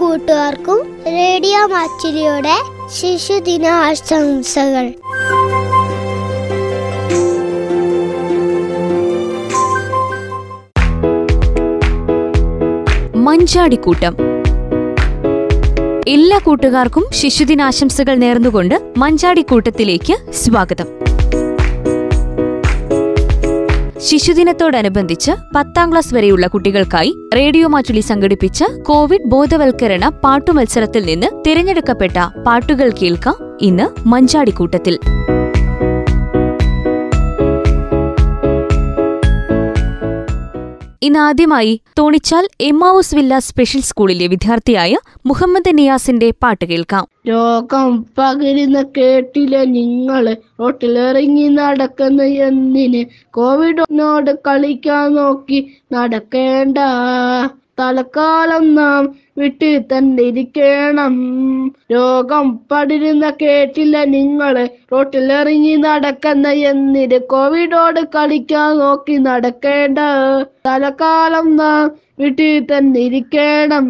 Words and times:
കൂട്ടുകാർക്കും 0.00 0.80
റേഡിയോ 1.06 1.66
മാച്ചിലിയുടെ 1.66 2.56
ശിശുദിന 2.94 3.66
ആശംസകൾ 3.66 4.86
മഞ്ചാടിക്കൂട്ടം. 13.16 14.16
എല്ലാ 16.08 16.38
കൂട്ടുകാർക്കും 16.38 17.06
ശിശുദിനാശംസകൾ 17.12 18.14
നേർന്നുകൊണ്ട് 18.14 18.94
മഞ്ചാടിക്കൂട്ടത്തിലേക്ക് 18.96 20.32
സ്വാഗതം. 20.32 21.05
ശിശുദിനത്തോടനുബന്ധിച്ച് 24.00 25.32
പത്താം 25.56 25.90
ക്ലാസ് 25.92 26.14
വരെയുള്ള 26.14 26.46
കുട്ടികൾക്കായി 26.46 27.18
റേഡിയോ 27.34 27.68
മാറ്റുലി 27.68 28.00
സംഘടിപ്പിച്ച 28.00 28.64
കോവിഡ് 28.82 29.26
ബോധവൽക്കരണ 29.26 30.08
പാട്ടുമത്സരത്തിൽ 30.08 31.04
നിന്ന് 31.04 31.26
തിരഞ്ഞെടുക്കപ്പെട്ട 31.46 32.18
പാട്ടുകൾ 32.46 32.90
കേൾക്കാം 32.90 33.58
ഇന്ന് 33.60 34.08
മഞ്ചാടിക്കൂട്ടത്തിൽ. 34.08 35.15
ഇന്ന് 41.02 41.18
ആദ്യമായി 41.18 41.80
തോണിച്ചാൽ 41.98 42.48
എമ്മാവൂസ് 42.60 43.14
വില്ല 43.14 43.38
സ്പെഷ്യൽ 43.38 43.80
സ്കൂളിലെ 43.80 44.26
വിദ്യാർത്ഥിയായ 44.26 44.96
മുഹമ്മദ് 45.26 45.78
നിയാസിന്റെ 45.78 46.30
പാട്ട് 46.42 46.64
കേൾക്കാം. 46.64 47.06
രോഗം 47.28 48.06
പകരുന്ന 48.18 48.82
കേട്ടില്ല 48.82 49.56
നിങ്ങൾ 49.64 50.36
റോട്ടിലിറങ്ങി 50.60 51.48
നടക്കുന്ന 51.48 52.22
എന്തിന്? 52.22 53.04
കോവിഡിനോട് 53.30 54.38
കളിക്കാൻ 54.46 55.14
നോക്കി 55.14 55.72
നടക്കേണ്ട. 55.92 56.78
തലക്കാലം 57.78 58.64
നാം 58.74 59.02
വിട്ട് 59.38 59.70
തന്നെ 59.90 60.22
ഇരിക്കണം 60.22 61.14
രോഗം 61.92 62.46
പടരുന്ന 62.70 63.26
കേട്ടില്ല 63.42 63.96
നിങ്ങളെ. 64.14 64.64
റോട്ടിലിറങ്ങി 64.92 65.74
നടക്കുന്ന 65.84 66.46
എന്നിര് 66.70 67.18
കോവിഡോട് 67.32 68.00
കളിക്കാൻ 68.14 68.70
നോക്കി 68.78 69.16
നടക്കേണ്ട. 69.28 69.98
തലക്കാലം 70.68 71.48
നാം 71.56 71.84
വീട്ടിൽ 72.20 72.52
തന്നെ 72.70 73.00
ഇരിക്കണം 73.00 73.86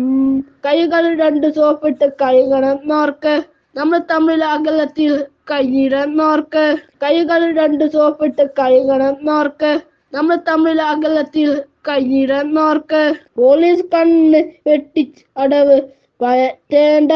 കൈകൾ 0.67 1.05
രണ്ട് 1.23 1.48
സോപ്പിട്ട് 1.59 2.06
കഴുകണമെന്നോർക്ക് 2.23 3.34
നമ്മൾ 3.77 3.98
തമ്മിൽ 4.12 4.43
അകലത്തിൽ 4.55 5.12
കഴിഞ്ഞിടുന്നോർക്ക് 5.50 6.65
കൈകൾ 7.03 7.43
രണ്ട് 7.59 7.84
സോപ്പിട്ട് 7.95 8.45
കഴുകണമെന്നോർക്ക് 8.59 9.73
നമ്മൾ 10.12 10.37
തമ്മിൽ 10.48 10.78
അകലത്തിൽ 10.91 11.48
കഴിഞ്ഞിടുന്നോർക്ക് 11.89 13.03
പോലീസ് 13.34 13.84
കണ്ണ് 13.95 14.41
വെട്ടി 14.69 15.05
അടവ് 15.37 15.79
പയറ്റേണ്ട 16.20 17.12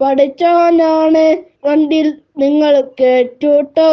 പഠിച്ചവനാണ് 0.00 1.26
വണ്ടിൽ 1.66 2.08
നിങ്ങൾ 2.36 2.74
കേട്ടോട്ടോ. 3.00 3.90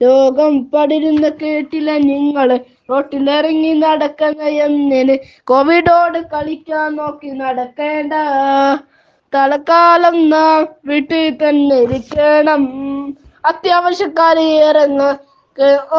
ലോകം 0.00 0.54
പടരുന്ന 0.72 1.26
കേട്ടില്ല 1.42 1.90
നിങ്ങൾ. 2.08 2.48
റോട്ടിലിറങ്ങി 2.90 3.72
നടക്കുന്ന 3.84 4.42
എന്നിന് 4.66 5.14
കോവിഡോട് 5.44 6.18
കളിക്കാൻ 6.34 6.90
നോക്കി 6.96 7.30
നടക്കേണ്ട. 7.42 8.12
തലക്കാലം 9.32 10.16
നാം 10.28 10.60
വീട്ടിൽ 10.88 11.24
തന്നെ 11.42 11.78
ഇരിക്കണം. 11.84 12.62
അത്യാവശ്യക്കാരി 13.44 14.46
ഇറങ്ങ 14.68 15.02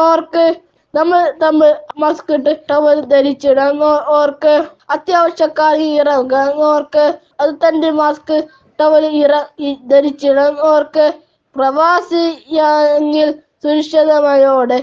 ഓർക്ക് 0.02 0.46
നമ്മൾ 0.94 1.22
തമ്മിൽ 1.42 1.72
മാസ്ക് 2.02 2.30
ഇട്ട് 2.34 2.52
ടവൽ 2.68 2.98
ധരിച്ചിടാം 3.10 3.80
ഓർക്ക് 4.18 4.54
അത്യാവശ്യക്കാർ 4.94 5.80
ഇറങ്ങാൻ 5.98 6.52
ഓർക്ക് 6.68 7.04
അത് 7.40 7.52
തന്റെ 7.64 7.90
മാസ്ക് 7.98 8.36
ടവൽ 8.78 9.04
ഇറ 9.22 9.32
ധരിച്ചിടാം 9.92 10.54
ഓർക്ക് 10.70 11.06
പ്രവാസിയാണെങ്കിൽ 11.56 13.28
സുരക്ഷിതമായോടെ 13.62 14.78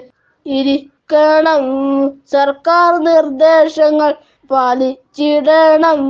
ഇരിക്കണം. 0.45 1.63
സർക്കാർ 2.35 2.91
നിർദ്ദേശങ്ങൾ 3.09 4.11
പാലിച്ചിടണം. 4.49 6.01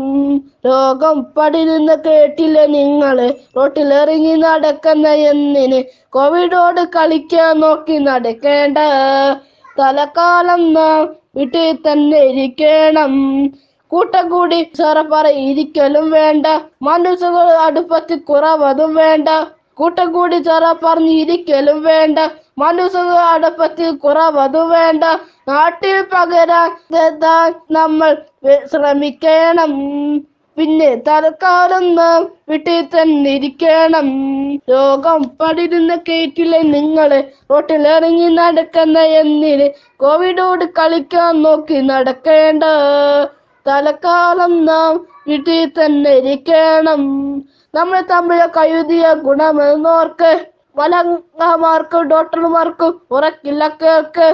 രോഗം 0.67 1.17
പടിരുന്ന് 1.35 1.95
കേട്ടില്ല 2.07 2.59
നിങ്ങൾ? 2.78 3.17
റോട്ടിലിറങ്ങി 3.57 4.35
നടക്കുന്ന 4.45 5.07
എന്നിന് 5.31 5.79
കോവിഡോട് 6.17 6.81
കളിക്കാൻ 6.95 7.53
നോക്കി 7.66 7.97
നടക്കേണ്ട. 8.09 8.78
തലക്കാലം 9.79 10.73
നാം 10.73 11.01
വീട്ടിൽ 11.37 11.77
തന്നെ 11.87 12.19
ഇരിക്കണം. 12.31 13.13
കൂട്ടം 13.91 14.25
കൂടി 14.29 14.71
സറപ്പറ 14.77 15.25
ഇരിക്കലും 15.27 16.11
വേണ്ട. 16.11 16.45
മനസ്സുകൾ 16.81 17.47
അടുപ്പത്തിൽ 17.67 18.19
കുറവതും 18.19 18.95
വേണ്ട. 18.95 19.29
കൂട്ടം 19.79 20.07
കൂടി 20.13 20.37
ചെറ 20.37 20.65
പറഞ്ഞ് 20.83 21.13
ഇരിക്കലും 21.21 21.81
വേണ്ട. 21.83 22.19
മനസ്സുകൾ 22.57 23.17
അടുപ്പത്തിൽ 23.33 23.95
കുറവതും 23.95 24.69
വേണ്ട. 24.69 25.03
നാട്ടിൽ 25.47 25.97
പകരാൻ 26.13 26.69
നമ്മൾ 27.71 28.11
ശ്രമിക്കണം. 28.71 29.73
പിന്നെ 30.57 30.89
തൽക്കാലം 31.07 31.85
നാം 31.95 32.21
വീട്ടിൽ 32.49 32.77
തന്നെ 32.93 33.31
ഇരിക്കണം. 33.38 34.07
രോഗം 34.73 35.21
പടിരുന്ന 35.39 35.93
കേറ്റിലെ 36.09 36.59
നിങ്ങൾ 36.75 37.09
റോട്ടിലിറങ്ങി 37.51 38.29
നടക്കുന്ന 38.39 38.97
എന്നിന് 39.21 39.67
കോവിഡോട് 40.03 40.66
കളിക്കാൻ 40.77 41.33
നോക്കി 41.45 41.79
നടക്കേണ്ട. 41.91 42.63
തലക്കാലം 43.66 44.53
നാം 44.71 44.93
വീട്ടിൽ 45.27 45.61
തന്നെ 45.79 46.11
ഇരിക്കണം. 46.21 47.03
നമ്മൾ 47.73 47.99
തമ്മിലെ 48.13 48.47
കഴുതിയ 48.57 49.05
ഗുണമെന്നോർക്ക് 49.27 50.33
വലങ്ങമാർക്കും 50.79 52.03
ഡോക്ടർമാർക്കും 52.13 52.93
ഉറക്കില്ല 53.17 53.63
കേൾക്ക്. 53.81 54.29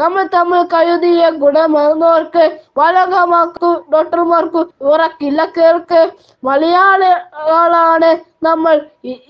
നമ്മൾ 0.00 0.24
തമ്മിൽ 0.34 0.62
കഴുതിയ 0.72 1.22
ഗുണമെന്നോർക്ക് 1.42 2.44
വലങ്ങമാർക്കും 2.80 3.74
ഡോക്ടർമാർക്കും 3.92 4.66
ഉറക്കില്ല 4.90 5.40
കേൾക്ക് 5.56 6.00
മലയാളികളാണ് 6.42 8.10
നമ്മൾ. 8.48 8.76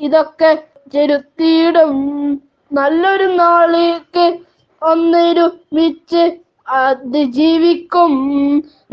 ഇതൊക്കെ 0.06 0.50
ചെരുത്തിയിടും. 0.94 1.96
നല്ലൊരു 2.70 3.28
നാളേക്ക് 3.40 4.26
ഒന്നിരുമിച്ച് 4.82 6.22
അതിജീവിക്കും. 6.80 8.12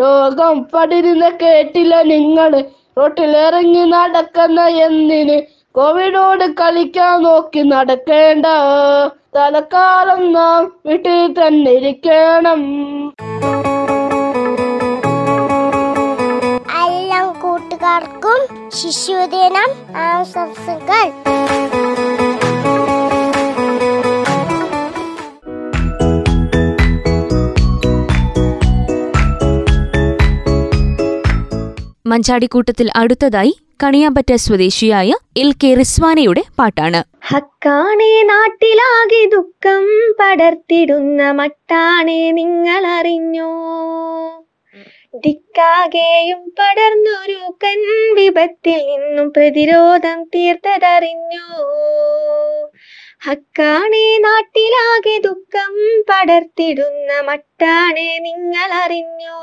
രോഗം 0.01 0.55
പടിരുന്ന് 0.73 1.29
കേട്ടില്ല 1.44 1.95
നിങ്ങൾ 2.13 2.51
റോട്ടിലിറങ്ങി 2.97 3.83
നടക്കുന്ന 3.95 4.59
എന്നിന് 4.85 5.38
കോവിഡോട് 5.77 6.43
കളിക്കാൻ 6.59 7.15
നോക്കി 7.23 7.61
നടക്കേണ്ട 7.71 8.45
തലക്കാലം 9.35 10.21
നാം 10.35 10.63
വീട്ടിൽ 10.85 11.19
തന്നെ 11.38 11.71
ഇരിക്കണം. 11.71 12.61
എല്ലാ 16.85 17.21
കൂട്ടുകാർക്കും 17.43 18.39
ശിശുദിനം 18.77 19.69
ആശംസകൾ. 20.07 21.05
മഞ്ചാടിക്കൂട്ടത്തിൽ 32.11 32.89
അടുത്തതായി 32.95 33.53
കണിയാമ്പറ്റ 33.83 34.31
സ്വദേശിയായ 34.35 35.09
എൽ 35.38 35.53
കെ 35.63 35.73
റിസ്വാനയുടെ 35.73 36.43
പാട്ടാണ്. 36.59 37.01
ഹക്കാണേ 37.25 38.23
നാട്ടിലാകെ 38.23 39.25
ദുഃഖം 39.25 39.85
പടർത്തിടുന്ന 40.19 41.31
മട്ടാണേ 41.31 42.31
നിങ്ങൾ 42.31 42.85
അറിഞ്ഞോ 42.88 43.51
ദിക്കാകെയും 45.25 46.41
പടർന്നൊരു 46.50 47.39
കൻ 47.63 47.79
വിപത്തിൽ 48.15 48.81
നിന്നും 48.88 49.29
പ്രതിരോധം 49.29 50.24
തീർത്തതറിഞ്ഞോ? 50.24 51.45
ഹക്കാണേ 53.27 54.18
നാട്ടിലാകെ 54.18 55.18
ദുഃഖം 55.18 55.74
പടർത്തിടുന്ന 56.09 57.12
മട്ടാണേ 57.21 58.19
നിങ്ങൾ 58.19 58.69
അറിഞ്ഞോ 58.83 59.39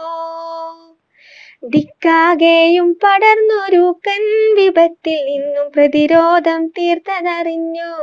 ദിക്കാകെയും 1.65 2.95
പടർന്നൊരു 2.95 4.01
കൻ 4.07 4.55
വിപത്തിൽ 4.55 5.25
നിന്നും 5.25 5.73
പ്രതിരോധം 5.77 6.67
തീർത്തതറിഞ്ഞു. 6.67 7.95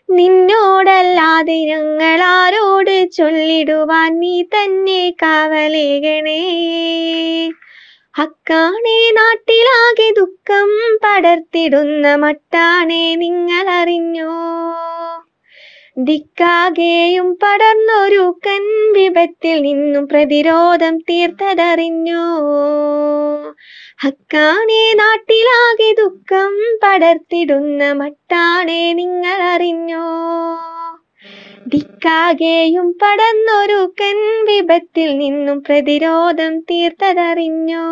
നിന്നോടല്ലാതെ 0.10 1.66
ഞങ്ങൾ 1.66 2.22
ആരോട് 2.22 3.12
ചൊല്ലിടുവാൻ 3.12 4.20
നീ 4.20 4.42
തന്നെ 4.42 5.14
കാവലേകണേ. 5.24 6.44
അക്കാണേ 8.16 9.00
നാട്ടിലാകെ 9.12 10.10
ദുഃഖം 10.12 10.70
പടർത്തിടുന്ന 11.04 12.16
മട്ടാണേ 12.16 13.16
നിങ്ങൾ 13.16 13.66
അറിഞ്ഞോ 13.70 14.36
ദിക്കാകെയും 15.98 17.28
പടർന്നൊരു 17.34 18.24
കൻ 18.48 18.64
വിപത്തിൽ 18.94 19.62
നിന്നും 19.62 20.08
പ്രതിരോധം 20.08 20.98
തീർത്തതറിഞ്ഞോ? 21.00 22.24
ഹക്കാണേ 23.98 24.84
നാട്ടിലാകെ 24.94 25.92
ദുഃഖം 25.94 26.54
പടർത്തിടുന്ന 26.84 27.94
മട്ടാണേ 27.94 28.94
നിങ്ങൾ 28.94 29.42
അറിഞ്ഞോ 29.54 30.08
ദിക്കാകെയും 31.66 32.92
പടന്നൊരു 32.92 33.94
കൻ 34.02 34.18
വിപത്തിൽ 34.46 35.18
നിന്നും 35.18 35.60
പ്രതിരോധം 35.62 36.60
തീർത്തതറിഞ്ഞോ? 36.60 37.86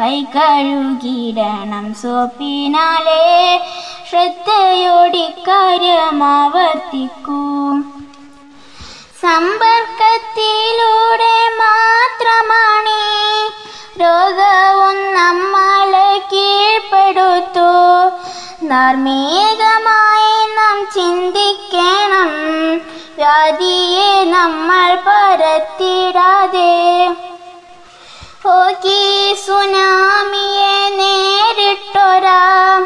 കൈ 0.00 0.16
കഴുകിടണം 0.34 1.86
സോപ്പിനാലെ. 1.94 3.24
ശ്രദ്ധയോടിക്കാര്യം 4.10 6.20
ആവർത്തിക്കൂ 6.34 7.40
സമ്പർക്കത്തിലൂടെ 9.22 9.64
മാത്രമാണ് 11.62 13.00
രോഗവും 14.00 15.14
നമ്മളെ 15.14 16.20
കീഴ്പ്പെടുത്തു. 16.32 17.70
ധാർമ്മികമായി 18.66 20.56
നാം 20.56 20.88
ചിന്തിക്കണം. 20.94 22.30
വ്യാധിയെ 23.16 24.24
നമ്മൾ 24.24 24.94
പരത്തിടാതെ. 24.94 27.08
ഓക്കി 28.46 29.36
സുനാമിയെ 29.46 30.96
നേരിട്ടൊരാ. 30.96 32.80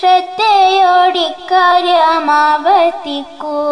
ശ്രദ്ധയോടിക്കാര്യം 0.00 2.30
ആവർത്തിക്കൂ. 2.30 3.62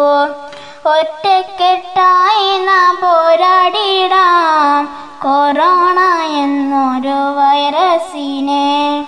ഒറ്റക്കെട്ടായി 0.85 2.65
നാം 2.65 2.95
പോരാടിടാം. 2.95 4.85
കൊറോണ 5.23 5.99
എന്നൊരു 6.29 7.17
വൈറസിനെ. 7.39 9.07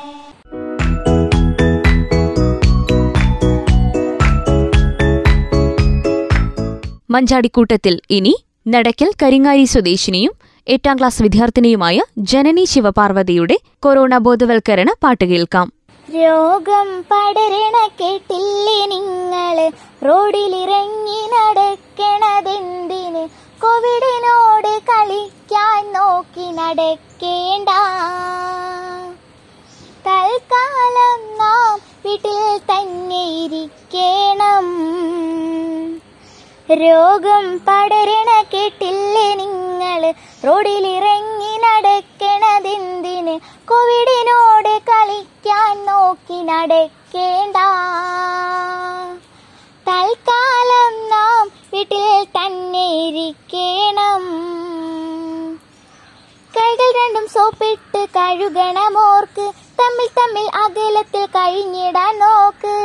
മഞ്ചാടിക്കൂട്ടത്തിൽ 7.11 8.01
ഇനി 8.09 8.43
നടക്കൽ 8.67 9.11
കരിങ്ങാരി 9.23 9.65
സ്വദേശിനിയും 9.65 10.31
എട്ടാം 10.67 10.97
ക്ലാസ് 10.97 11.23
വിദ്യാർത്ഥിനിയുമായ 11.23 11.99
ജനനി 12.17 12.65
ശിവപാർവതിയുടെ 12.65 13.57
കൊറോണ 13.79 14.17
ബോധവൽക്കരണ 14.17 14.91
പാട്ട് 15.03 15.25
കേൾക്കാം. 15.25 15.73
രോഗം 16.15 16.87
പടരണ 17.11 17.87
കേട്ടില്ലേ 18.01 18.85
നിങ്ങൾ? 18.85 19.71
റോഡിലിറങ്ങി 20.05 21.21
നടക്കണതെന്തിന് 21.33 21.58
നടക്കേണ്ട. 26.69 27.69
തൽക്കാലം 30.07 31.37
നാം 31.37 31.81
വീട്ടിൽ 32.05 32.57
തന്നെ 32.57 33.23
ഇരിക്കണം. 33.25 34.65
രോഗം 36.71 37.57
പടരണ 37.57 38.41
കേട്ടില്ലേ 38.41 39.35
നിങ്ങൾ? 39.35 40.13
റോഡിലിറങ്ങി 40.45 41.57
നടക്കണതെന്തിന്? 41.57 43.39
കോവിഡിനോട് 43.67 44.79
കളിക്കാൻ 44.79 45.85
നോക്കി 45.85 46.41
നടക്കേണ്ട. 46.41 47.55
തൽക്കാലം 49.87 51.09
നാം 51.09 51.51
വീട്ടിൽ 51.73 52.23
തന്നെ 52.23 52.87
ഇരിക്കണം. 52.93 54.49
കൈകൾ 56.57 56.93
രണ്ടും 56.99 57.27
സോപ്പിട്ട് 57.27 58.07
കഴുകണമോർക്ക്. 58.09 59.51
തമ്മിൽ 59.79 60.07
തമ്മിൽ 60.07 60.47
അകലത്തിൽ 60.55 61.25
കഴിഞ്ഞിടാൻ 61.25 62.19
നോക്ക്. 62.19 62.75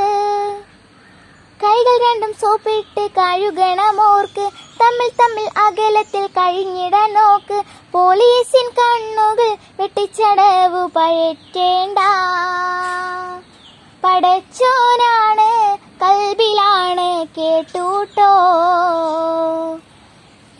കൈകൾ 1.62 1.94
രണ്ടും 2.06 2.32
സോപ്പിട്ട് 2.32 3.10
കഴുകണമോർക്ക്. 3.10 4.50
തമ്മിൽ 4.80 5.08
തമ്മിൽ 5.20 5.48
അകലത്തിൽ 5.58 6.26
കഴിഞ്ഞിടാൻ 6.26 7.14
നോക്ക്. 7.14 7.62
പോലീസിൻ 7.92 8.68
കണ്ണുകൾ 8.68 9.56
വെട്ടിച്ചടവ് 9.80 10.88
പഴറ്റേണ്ട. 10.96 11.98
പടച്ചോനാണ് 14.04 15.76
കൽബിലാണ് 16.02 17.26
കേട്ടൂട്ടോ. 17.26 18.32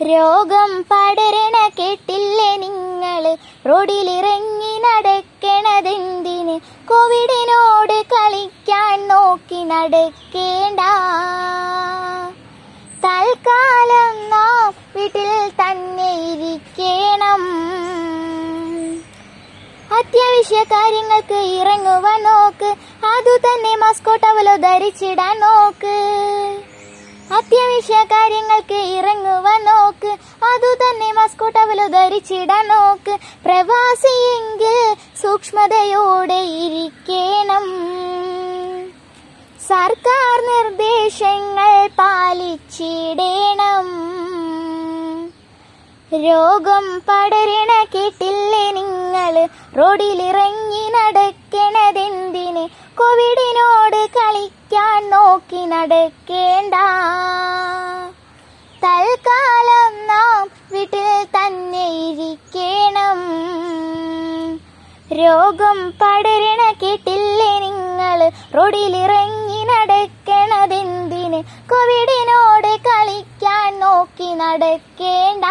രോഗം 0.01 0.85
പ 0.91 0.94
റോഡിലിറങ്ങി 3.69 4.79
നടക്കണതെന്തിന്? 4.79 6.59
കോവിഡിനോട് 6.87 8.03
കളിക്കാൻ 8.03 9.07
നോക്കി 9.07 9.63
നടക്കേണ്ട. 9.63 10.79
തൽക്കാലം 13.05 14.29
നാം 14.29 14.73
വീട്ടിൽ 14.95 15.49
തന്നെ 15.49 16.11
ഇരിക്കണം. 16.13 17.41
അത്യാവശ്യ 19.97 20.63
കാര്യങ്ങൾക്ക് 20.63 21.35
ഇറങ്ങുവാൻ 21.35 22.23
നോക്ക്. 22.23 22.75
അതു 23.05 23.37
തന്നെ 23.37 23.75
മസ്കോട്ടവലോ 23.75 24.55
ധരിച്ചിടാൻ 24.55 25.39
നോക്ക്. 25.39 25.95
അത്യാവശ്യ 27.33 28.03
കാര്യങ്ങൾക്ക് 28.03 28.73
ഇറങ്ങുവാൻ 28.73 29.65
നോക്ക്. 29.65 30.07
അതു 30.43 30.75
തന്നെ 30.75 31.11
മസ്കോട്ടവലോ 31.11 31.87
ധരിച്ചിടാൻ 31.87 32.67
നോക്ക്. 32.67 33.17
പ്രവാസിയെങ്കിൽ 33.45 34.95
സൂക്ഷ്മതയോടെ 35.21 36.33
ഇരിക്കണം. 36.33 37.65
സർക്കാർ 39.67 40.41
നിർദ്ദേശങ്ങൾ 40.41 41.87
പാലിച്ചിടണം. 41.87 42.65
രോഗം 46.23 47.01
പടരണ 47.09 47.85
കേട്ടില്ലേ 47.95 48.71
നിങ്ങൾ? 48.71 49.45
റോഡിലിറങ്ങി 49.77 50.89
നടക്കണതെന്തിന്? 50.89 52.67
കോവിഡിനോട് 52.97 53.94
നോക്കി 55.15 55.61
നടക്കേണ്ട. 55.71 56.75
തൽക്കാലം 58.83 59.93
നാം 60.11 60.43
വീട്ടിൽ 60.73 61.07
തന്നെ 61.35 61.85
ഇരിക്കണം. 62.07 63.19
രോഗം 65.19 65.77
പടരണ 66.01 66.61
കേട്ടില്ലേ 66.81 67.51
നിങ്ങൾ? 67.65 68.19
റോഡിലിറങ്ങി 68.55 69.61
നടക്കണതെന്തിന്? 69.71 71.41
കോവിഡിനോട് 71.71 72.71
കളിക്കാൻ 72.87 73.71
നോക്കി 73.83 74.29
നടക്കേണ്ട. 74.41 75.45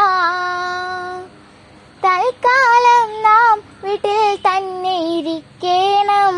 തൽക്കാലം 2.06 3.08
നാം 3.28 3.56
വീട്ടിൽ 3.84 4.22
തന്നെ 4.48 4.96
ഇരിക്കണം. 5.16 6.36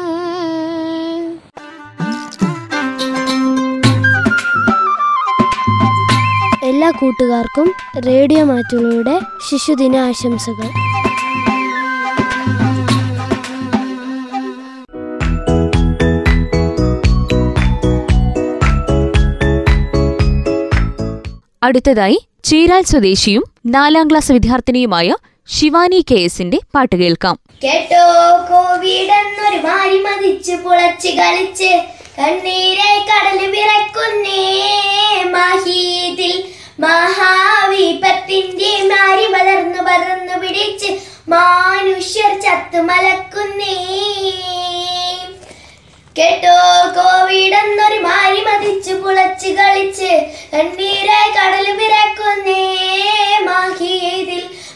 എല്ലാ 6.76 6.90
കൂട്ടുകാർക്കും 6.90 7.68
റേഡിയോ 8.06 8.44
മാറ്റുകളുടെ 8.44 9.14
ശിശുദിന 9.46 9.96
ആശംസകൾ 9.98 10.68
അടുത്തതായി 21.62 22.18
ചീരാൽ 22.44 22.82
സ്വദേശിയും 22.82 23.44
നാലാം 23.66 24.10
ക്ലാസ് 24.10 24.32
വിദ്യാർത്ഥിനിയുമായ 24.32 25.08
ശിവാനി 25.48 26.04
കെ 26.10 26.14
എസിന്റെ 26.14 26.58
പാട്ട് 26.74 26.96
കേൾക്കാം. 26.96 27.36
കേട്ടോ 27.62 28.04
കോവിഡ് 28.50 29.14
എന്നൊരു 29.20 29.66
മാരി 29.66 29.98
മതിച്ച് 29.98 30.52
പുളച്ച് 30.64 31.08
കളിച്ച് 31.08 31.70
കണ്ണീരെ 32.18 32.90
കടൽ 33.08 33.50
വിറക്കുന്നേ 33.54 34.44
മാഹീതിൽ 35.30 36.34
മഹാവിപത്തിന്റെ 36.80 38.72
മാരി 38.88 39.26
വളർന്നു 39.26 39.82
പടർന്നു 39.82 40.34
പിടിച്ച് 40.38 40.88
മനുഷ്യർ 41.28 42.32
ചത്തു 42.40 42.80
മലക്കുന്നേ. 42.80 43.76
കേട്ടോ 46.18 46.58
കോവിഡ് 46.96 47.54
എന്നൊരു 47.54 47.98
മാരി 48.00 48.40
മതിച്ചു 48.40 48.94
പുളച്ച് 48.94 49.48
കളിച്ച് 49.48 50.12
കണ്ണീരായി 50.54 51.30
കടൽ 51.30 51.66
പിറക്കുന്നേ. 51.78 52.62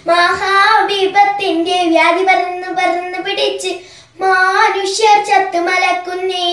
മഹാവിപത്തിന്റെ 0.06 1.78
വ്യാധി 1.84 2.24
പറന്ന് 2.24 2.70
പറന്ന് 2.76 3.18
പിടിച്ച് 3.24 3.72
മനുഷ്യർ 4.20 5.18
ചത്തു 5.24 5.58
മലക്കുന്നേ. 5.58 6.48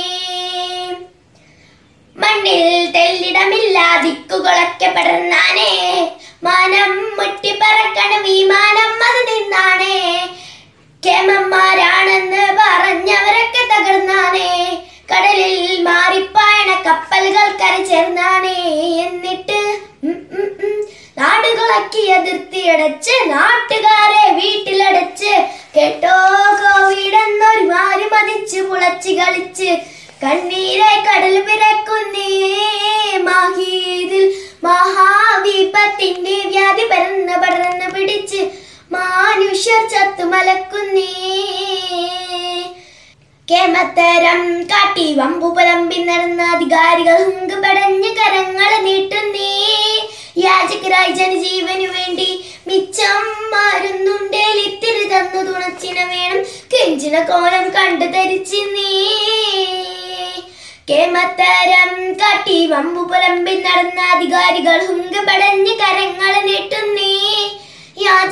മണ്ണിൽ 2.17 2.63
തെല്ലിടമില്ല 2.95 3.77
ദിക്കുകളൊക്കെ 4.03 4.87
പടർന്നാനേ 4.87 5.71
മാനം 6.43 6.91
മുട്ടി 7.17 7.51
പറക്കണ 7.61 8.11
വിമാനം 8.25 8.91
അത് 9.07 9.21
നിന്നാണേ. 9.29 9.97
കേമന്മാരാണെന്ന് 11.03 12.43
പറഞ്ഞവരൊക്കെ 12.59 13.63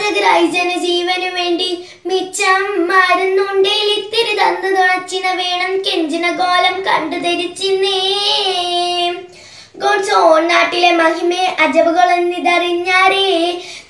യാചകരായി 0.06 0.48
ജനജീവനു 0.54 1.30
വേണ്ടി 1.36 1.68
മിച്ചം 2.10 2.64
മരുന്നുണ്ടേൽ 2.90 3.88
ഇത്തിരി 3.94 4.34
തന്നു 4.40 4.70
തുണച്ചിന 4.76 5.26
വേണം 5.40 5.72
കെഞ്ചിന 5.86 6.26
കോലം 6.40 6.76
കണ്ടു 6.88 7.18
ധരിച്ചിന്നേ. 7.24 8.02
ഗോഡ്സോൺ 9.82 10.44
നാട്ടിലെ 10.48 10.92
മഹിമേ 11.00 11.44
അജബുകൾ 11.64 12.10
എന്നിതറിഞ്ഞാരേ 12.18 13.30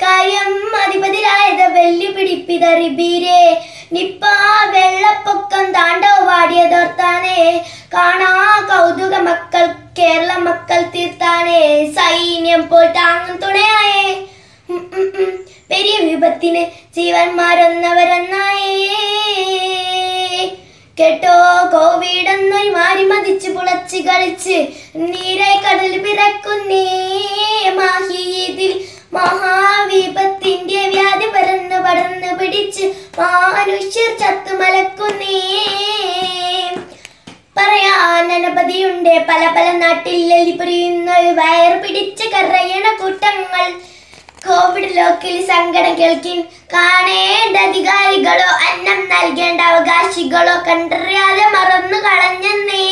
കാര്യം 0.04 0.54
അധിപതിരായത് 0.84 1.66
വെല്ലുപിടിപ്പിതറിബീരേ 1.76 3.42
നിപ്പ 3.98 4.24
വെള്ളപ്പൊക്കം 4.76 5.66
താണ്ടവാടിയതോർത്താനേ 5.78 7.42
കാണാ 7.96 8.32
കൗതുക 8.70 9.16
മക്കൾ 9.28 9.66
കേരള 10.00 10.32
മക്കൾ 10.48 10.82
തീർത്താനേ. 10.96 11.62
സൈന്യം 11.98 12.64
പോൽ 12.72 12.88
താങ്ങും 13.00 13.38
തുണയായേ. 13.44 14.08
പെരിയ 15.70 15.96
വിപത്തിന് 16.08 16.64
ജീവന്മാരൊന്നവരെന്നായേ. 16.96 19.00
കേട്ടോ 21.00 21.38
കോവിഡ് 21.74 22.30
എന്നൊരു 22.34 22.70
മാറി 22.76 23.04
മതിച്ച് 23.04 23.50
പുളച്ച് 23.56 23.98
കളിച്ച് 23.98 24.58
നീരെ 25.02 25.52
കടൽ 25.64 25.94
പിറക്കുന്നേ 26.06 26.86
മാഹിയതിൽ 27.80 28.74
മഹാവിപത്തിന്റെ 29.14 30.82
വ്യാധി 30.94 31.28
പരന്ന് 31.36 31.78
പടർന്ന് 31.86 32.32
പിടിച്ച് 32.40 32.86
മനുഷ്യർ 33.20 34.10
ചത്തുമലക്കുന്നേ 34.22 35.40
പറയാൻ 37.58 38.32
അനവധിയുണ്ട് 38.38 39.14
പല 39.30 39.42
പല 39.58 39.68
നാട്ടിൽ 39.84 40.18
എലിപൊരിയുന്ന 40.40 41.12
വയർ 41.42 41.74
പിടിച്ച് 41.84 42.26
കറയണ 42.34 42.86
കൂട്ടങ്ങൾ. 43.02 43.66
കോവിഡ് 44.48 44.98
ലോക്കിൽ 44.98 45.46
സങ്കടം 45.46 46.00
കേൾക്കിൻ 46.00 46.42
കാണേണ്ട 46.74 47.58
അധികാരികളോ 47.58 48.50
അന്നം 48.68 49.10
നൽകേണ്ട 49.10 49.62
അവകാശികളോ 49.62 50.56
കണ്ടറിയാതെ 50.68 51.46
മറന്നു 51.46 51.98
കളഞ്ഞെന്നേ. 51.98 52.86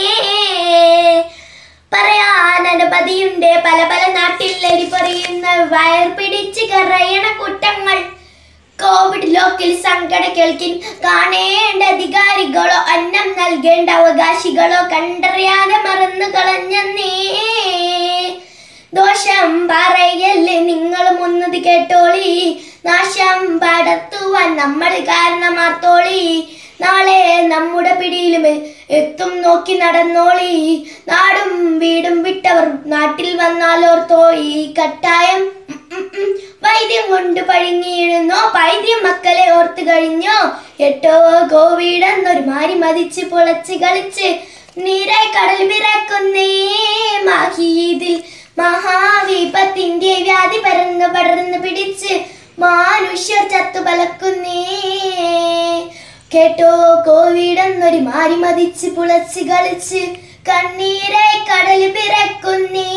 പറയാൻ 1.93 2.67
അനുമതിയുണ്ട്. 2.67 3.63
പല 3.65 3.83
പല 3.83 4.11
നാട്ടിൽ 4.11 4.65
എലിപൊറിയുന്ന 4.65 5.47
വയർ 5.49 6.09
പിടിച്ച് 6.09 6.65
കറയണ 6.65 7.37
കൂട്ടങ്ങൾ 7.39 7.99
കോവിഡ് 8.83 9.35
ലോക്കിൽ 9.35 9.81
സങ്കട 9.81 10.27
കേൾക്കിൻ 10.27 10.81
കാണേണ്ട 11.03 11.83
അധികാരികളോ 11.83 12.79
അന്നം 12.93 13.35
നൽകേണ്ട 13.39 13.89
അവകാശികളോ 13.89 14.81
കണ്ടറിയാതെ 14.89 15.77
മറന്നു 15.77 16.25
കളഞ്ഞെന്നേ. 16.25 17.13
ദോഷം 18.93 19.67
പറയല്ലേ? 19.67 20.59
നിങ്ങളും 20.59 21.23
ഒന്നത് 21.23 21.57
കേട്ടോളി. 21.57 22.65
നാശം 22.85 23.59
പടത്തുവാൻ 23.59 24.57
നമ്മൾ 24.57 24.89
കാരണമാർത്തോളി 24.89 26.47
നാളെ 26.81 27.41
നമ്മുടെ 27.47 27.93
പിടിയിലും 27.93 28.47
എത്തും 28.89 29.41
നോക്കി 29.41 29.73
നടന്നോളി. 29.73 30.87
നാടും 31.07 31.79
വീടും 31.79 32.23
വിട്ടവർ 32.23 32.67
നാട്ടിൽ 32.85 33.37
വന്നാലോർത്തോളി 33.37 34.73
കട്ടായം. 34.79 35.51
ഉം, 35.69 35.81
ഉം, 35.91 36.11
ഉം. 36.17 36.39
വൈദ്യം 36.63 37.11
കൊണ്ട് 37.11 37.41
പഴുങ്ങിയിരുന്നോ 37.41 38.51
പൈദ്യം 38.55 39.03
മക്കളെ 39.03 39.51
ഓർത്ത് 39.51 39.87
കഴിഞ്ഞോ? 39.87 40.51
എട്ടോ 40.79 41.47
കോവിഡ് 41.51 42.05
എന്നൊരു 42.05 42.39
മാരി 42.39 42.73
മതിച്ച് 42.73 43.25
പൊളച്ച് 43.25 43.73
കളിച്ച്. 43.73 44.37
നീരായി 44.77 45.27
കടൽ 45.27 45.67
പിറക്കുന്നേ 45.67 46.67
മാഹിയതിൽ 47.23 48.23
മഹാവിപത്തിന്റെ 48.57 50.13
വ്യാധി 50.25 50.59
പരന്നു 50.65 51.07
പടർന്ന് 51.07 51.57
പിടിച്ച് 51.63 52.13
മനുഷ്യർ 52.59 53.43
ചത്തു 53.53 53.79
പലക്കുന്നേ. 53.79 54.63
കേട്ടോ 56.33 56.73
കോവിഡ് 57.05 57.63
എന്നൊരു 57.63 57.99
മാരി 58.09 58.35
മതിച്ച് 58.35 58.87
പുളച്ച് 58.87 59.41
കളിച്ച് 59.49 60.01
കണ്ണീരായി 60.49 61.39
കടൽ 61.49 61.81
പിറക്കുന്നേ. 61.97 62.87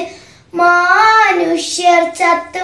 മനുഷ്യർ 0.54 2.04
ചത്തു 2.20 2.62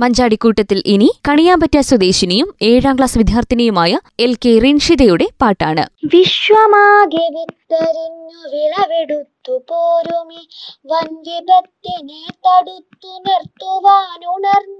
മഞ്ചാടിക്കൂട്ടത്തിൽ 0.00 0.82
ഇനി 0.86 1.08
കണിയാമ്പറ്റ 1.28 1.76
സ്വദേശിനിയും 1.80 2.48
ഏഴാം 2.62 2.96
ക്ലാസ് 2.96 3.18
വിദ്യാർത്ഥിനിയുമായ 3.18 3.98
എൽ 4.20 4.34
കെ 4.44 4.58
റിൻഷിതയുടെ 4.58 5.26
പാട്ടാണ്. 5.42 5.84
വിശ്വമാകെ 6.04 7.24
വിത്തറിഞ്ഞു 7.36 8.40
വിളവെടുത്തു 8.54 9.56
പോരുമി. 9.68 10.42
വൻവിപത്തിനെ 10.86 12.22
തടുത്തു 12.46 13.12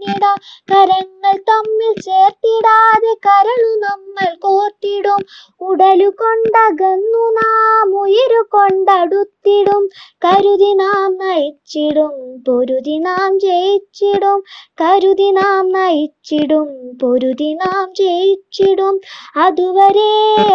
നിർത്തുവാനുണർന്നിട 0.08 0.26
കരങ്ങൾ 0.68 1.36
തമ്മിൽ 1.50 1.92
ചേർത്തിടാതെ 2.00 3.12
കരളു 3.26 3.70
നമ്മൾ 3.84 4.28
കോർത്തിടും. 4.40 5.20
ഉടലു 5.60 6.08
കൊണ്ടകന്നു 6.20 7.24
നാം 7.30 7.94
ഉയരു 7.94 8.42
കൊണ്ടടുത്തിടും. 8.50 9.82
കരുതി 10.24 10.72
നാം 10.74 11.18
നയിച്ചിടും 11.18 12.14
പൊരുതി 12.46 12.96
നാം 12.98 13.38
ജയിച്ചിടും. 13.38 14.38
കരുതി 14.80 15.30
നാം 15.30 15.72
നയിച്ചിടും 15.72 16.68
പൊരുതി 17.02 17.54
നാം 17.54 17.86
ജയിച്ചിടും. 17.92 18.96
അതുവരെ 19.36 20.12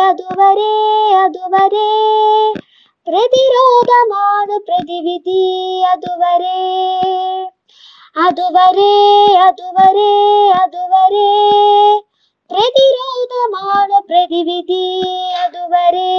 അതുവരെ 0.10 0.74
അതുവരെ. 1.18 1.90
പ്രതിരോധമാണ് 3.08 4.58
പ്രതിവിധി 4.68 5.42
അതുവരെ. 5.86 6.60
അതുവരെ 8.16 8.94
അതുവരെ 9.38 10.52
അതുവരെ. 10.52 11.30
പ്രതിരോധമാണ് 12.52 14.02
പ്രതിവിധി 14.02 14.86
അതുവരെ. 15.44 16.14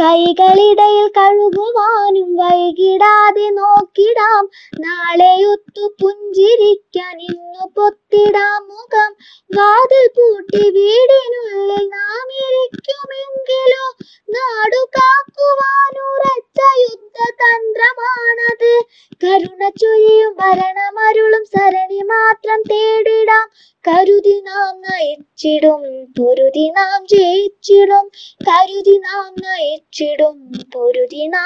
കൈകളിടയിൽ 0.00 1.06
കഴുകുവാനും 1.16 2.36
വൈകിടാതെ 2.36 3.50
നോക്കിടാം. 3.50 4.48
നാളെയൊത്തു 4.80 5.94
പുഞ്ചിരിക്കാൻ 6.02 7.20
ഇന്നു 7.20 7.70
പൊത്തിടാം 7.76 8.68
മുഖം. 8.68 9.16
വാതിൽ 9.50 10.06
പൂട്ടി 10.06 10.70
വീടിനുള്ളിൽ 10.70 11.88
നാം 11.88 12.28
ഇരിക്കുമെങ്കിലോ 12.46 13.84
നാടു 14.28 14.86
കാക്കുവാനുറച്ച 14.96 15.93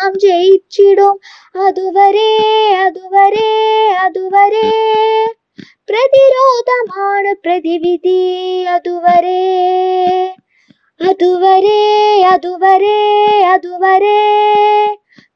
നാം 0.08 0.14
ജയിച്ചിടും. 0.18 1.14
അതുവരെ 1.64 2.30
അതുവരെ 2.84 3.48
അതുവരെ. 3.96 4.68
പ്രതിരോധമാണ് 5.88 7.32
പ്രതിവിധി. 7.44 8.20
അതുവരെ 8.66 9.42
അതുവരെ 11.00 11.80
അതുവരെ 12.24 12.98
അതുവരെ. 13.48 14.20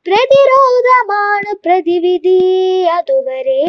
പ്രതിരോധമാണ് 0.07 1.53
പ്രതിവിധി. 1.65 2.39
അതുവരെ. 2.93 3.61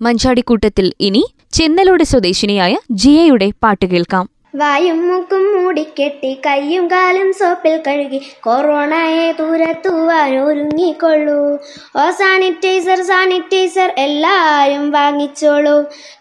മഞ്ചാടിക്കൂട്ടത്തിൽ 0.00 0.92
ഇനി 1.00 1.22
ചെന്നലോട് 1.52 2.04
സ്വദേശിനിയായ 2.04 2.76
ജിയയുടെ 2.92 3.50
പാട്ട് 3.62 3.86
കേൾക്കാം. 3.86 4.26
വായും 4.54 5.08
മുക്കും 5.08 5.42
മൂടിക്കെട്ടി 5.54 6.40
കയ്യും 6.46 6.90
കാലും 6.90 7.32
സോപ്പിൽ 7.32 7.82
കഴുകി 7.86 8.20
കൊറോണയെ 8.40 9.32
തുരത്തുവാൻ 9.32 10.32
ഒരുങ്ങിക്കൊള്ളൂ. 10.38 11.58
ഓ 11.96 12.10
സാനിറ്റൈസർ 12.10 13.02
സാനിറ്റൈസർ 13.02 13.92
എല്ലാരും 13.96 14.90
വാങ്ങിച്ചോളൂ. 14.90 15.76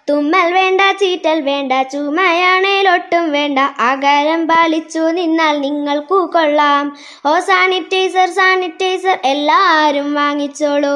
തുമ്മൽ 0.10 0.54
വേണ്ട 0.54 0.82
ചീറ്റൽ 1.00 1.42
വേണ്ട 1.42 1.72
ചുമയാണേലൊട്ടും 1.92 3.32
വേണ്ട. 3.32 3.60
അകലം 3.80 4.48
പാലിച്ചു 4.48 5.00
നിന്നാൽ 5.00 5.62
നിങ്ങൾക്കു 5.62 6.32
കൊള്ളാം. 6.36 6.98
ഓ 7.26 7.39
സാനിറ്റൈസർ 7.39 8.30
സാനിറ്റൈസർ 8.30 9.18
എല്ലാരും 9.26 10.13
വാങ്ങിച്ചോളൂ. 10.13 10.96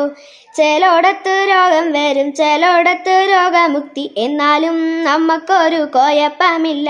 ചിലോടത്ത് 0.58 1.36
രോഗം 1.52 1.86
വരും 1.92 2.28
ചിലോടത്ത് 2.34 3.16
രോഗമുക്തി. 3.32 4.14
എന്നാലും 4.18 5.04
നമുക്കൊരു 5.04 5.82
കോയപ്പമില്ല. 5.96 6.90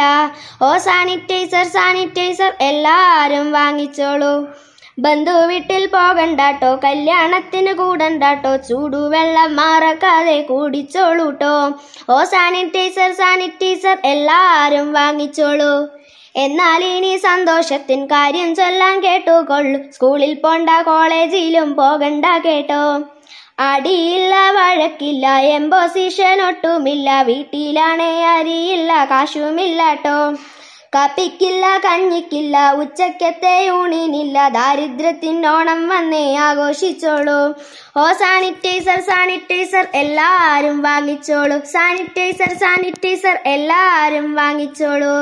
ഓ 0.62 0.78
സാനിറ്റൈസർ 0.78 1.64
സാനിറ്റൈസർ 1.64 2.52
എല്ലാരും 2.62 3.52
വാങ്ങിച്ചോളൂ. 3.52 4.34
ബന്ധു 5.00 5.32
വീട്ടിൽ 5.32 5.88
പോകണ്ടാട്ടോ 5.88 6.72
കല്യാണത്തിന് 6.84 7.74
കൂടണ്ടാട്ടോ 7.74 8.56
ചൂടുവെള്ളം 8.58 9.56
മറക്കാതെ 9.56 10.42
കുടിച്ചോളൂട്ടോ. 10.42 11.56
ഓ 12.10 12.24
സാനിറ്റൈസർ 12.24 13.12
സാനിറ്റൈസർ 13.22 13.98
എല്ലാരും 14.06 14.94
വാങ്ങിച്ചോളൂ. 14.94 15.74
എന്നാൽ 16.36 16.84
ഇനി 16.84 17.18
സന്തോഷത്തിൻ 17.18 18.06
കാര്യം 18.06 18.56
ചൊല്ലാൻ 18.56 18.96
കേട്ടുകൊള്ളു. 19.04 19.80
സ്കൂളിൽ 19.92 20.34
പോണ്ട 20.44 20.70
കോളേജിലും 20.84 21.76
പോകണ്ട 21.76 22.26
കേട്ടോ. 22.46 22.84
അടിയില്ല 23.58 24.34
വഴക്കില്ല 24.58 25.26
എംബോസിഷൻ 25.58 26.38
ഒട്ടുമില്ല 26.50 27.10
വീട്ടിലാണേ 27.28 28.14
അരിയില്ല 28.36 28.92
കാശുമില്ലാട്ടോ 29.12 30.18
കപ്പിക്കില്ല 30.96 31.66
കഞ്ഞിക്കില്ല 31.86 32.56
ഉച്ചക്കത്തെ 32.82 33.54
ഊണിനില്ല 33.78 34.38
ദാരിദ്ര്യത്തിനോണം 34.58 35.80
വന്നേ 35.92 36.26
ആഘോഷിച്ചോളൂ. 36.48 37.40
ഓ 37.98 38.06
സാനിറ്റൈസർ 38.22 39.00
സാനിറ്റൈസർ 39.10 39.86
എല്ലാവരും 40.02 40.78
വാങ്ങിച്ചോളൂ. 40.82 41.58
സാനിറ്റൈസർ 41.76 42.54
സാനിറ്റൈസർ 42.66 43.38
എല്ലാവരും 43.56 44.28
വാങ്ങിച്ചോളൂ. 44.42 45.18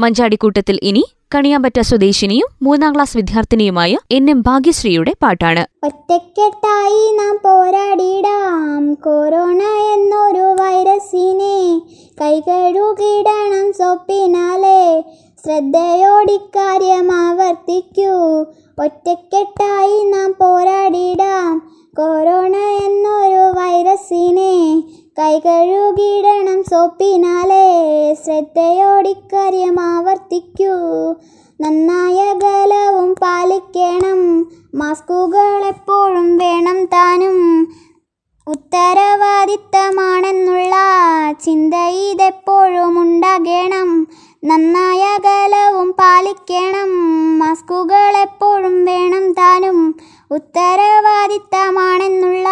മഞ്ചാടിക്കൂട്ടത്തിൽ 0.00 0.80
ഇനി 0.82 1.04
കണിയാമ്പറ്റ 1.34 1.80
സ്വദേശിനിയും 1.80 2.46
മൂന്നാം 2.62 2.94
ക്ലാസ് 2.94 3.16
വിദ്യാർത്ഥിനിയുമായ 3.16 3.92
എൻ 4.10 4.30
എം 4.30 4.40
ഭാഗ്യശ്രീയുടെ 4.40 5.12
പാട്ടാണ്. 5.22 5.86
ഒറ്റക്കെട്ടായി 5.86 7.02
നാം 7.16 7.36
പോരാടിടാം. 7.44 8.94
കൊറോണ 8.94 9.62
എന്നൊരു 9.94 10.46
വൈറസിനെ 10.62 11.58
കൈകഴുകിടണം 12.20 13.72
സൊപ്പിനാലെ 13.72 15.04
ശ്രദ്ധയോടിക്കാര്യം 15.44 17.12
ആവർത്തിക്കൂ. 17.12 18.14
ഒറ്റക്കെട്ടായി 18.84 19.96
നാം 20.10 20.30
പോരാടിടാം. 20.40 21.52
കൊറോണ 21.98 22.56
എന്നൊരു 22.56 23.42
വൈറസിനെ 23.58 24.54
കൈകഴുകിടണം 25.20 26.62
സോപ്പിനാലെ. 26.62 27.66
ശ്രദ്ധയോടിക്കാര്യം 28.24 29.80
ആവർത്തിക്കൂ. 29.80 31.14
നന്നായ 31.60 32.34
ഗലവും 32.38 33.14
പാലിക്കണം. 33.22 34.50
മാസ്കുകൾ 34.74 35.64
എപ്പോഴും 35.64 36.36
വേണം 36.36 36.84
താനും. 36.84 37.66
ഉത്തരവാദിത്തമാണെന്നുള്ള 38.50 40.74
ചിന്ത 41.44 41.74
ഇതെപ്പോഴും 41.74 43.00
ഉണ്ടാകണം. 43.00 44.06
നന്നായ 44.44 45.18
കലവും 45.24 45.92
പാലിക്കണം. 45.92 46.90
മാസ്കുകൾ 47.38 48.16
എപ്പോഴും 48.16 48.84
വേണം 48.84 49.32
താനും. 49.32 49.94
ഉത്തരവാദിത്തമാണെന്നുള്ള 50.30 52.48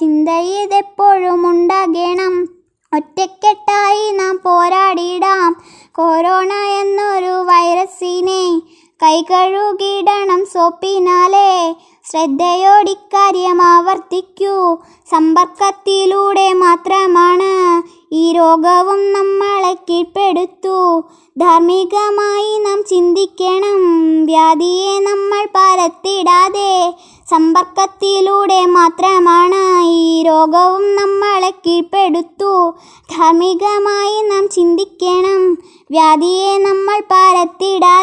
ചിന്ത 0.00 0.28
ഇതെപ്പോഴും 0.28 1.50
ഉണ്ടാകണം. 1.50 2.48
ഒറ്റക്കെട്ടായി 2.96 4.10
നാം 4.10 4.40
പോരാടിയിടാം. 4.44 5.56
കൊറോണ 5.92 6.52
എന്നൊരു 6.52 7.26
വൈറസിനെ 7.26 8.62
കൈകഴുകിടണം 9.02 10.46
സോപ്പിനാലെ. 10.46 11.74
ശ്രദ്ധയോടിക്കാര്യം 12.10 13.62
ആവർത്തിക്കൂ 13.62 14.78
സമ്പർക്കത്തിലൂടെ 15.10 16.52
മാത്രമാണ് 16.52 17.82
ഈ 18.12 18.32
രോഗവും 18.32 19.12
നമ്മളെ 19.12 19.72
കീഴ്പ്പെടുത്തു. 19.72 21.04
ധാർമ്മികമായി 21.38 22.58
നാം 22.58 22.84
ചിന്തിക്കണം. 22.84 23.78
വ്യാധിയെ 24.24 25.00
നമ്മൾ 25.00 25.44
പരത്തിടാതെ 25.44 26.94
സമ്പർക്കത്തിലൂടെ 27.30 28.66
മാത്രമാണ് 28.66 29.82
ഈ 29.84 30.22
രോഗവും 30.22 30.96
നമ്മളെ 30.96 31.50
കീഴ്പ്പെടുത്തു. 31.50 32.74
ധാർമ്മികമായി 33.18 34.22
നാം 34.28 34.48
ചിന്തിക്കണം. 34.48 35.52
വ്യാധിയെ 35.90 36.58
നമ്മൾ 36.58 37.00
പരത്തിടാതെ 37.10 37.99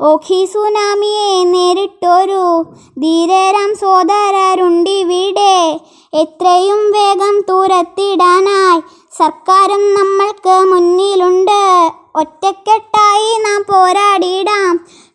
ഓഖി 0.00 0.40
സുനാമിയെ 0.52 1.44
നേരിട്ടൊരു 1.44 2.42
ധീരരാം 2.98 3.70
സോദരരുണ്ടിവിടെ 3.80 5.54
എത്രയും 6.12 6.82
വേഗം 6.90 7.36
തുരത്തിടാനായി 7.50 8.80
സർക്കാരും 9.18 9.94
നമ്മൾക്ക് 9.94 10.56
മുന്നിലുണ്ട്. 10.72 11.62
ഒറ്റക്കെട്ടായി 12.16 13.30
നാം 13.44 13.60
പോരാടിയിടാം 13.70 14.72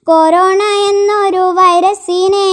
കൊറോണ 0.08 0.62
എന്നൊരു 0.89 1.43
വൈറസിനെ 1.52 2.50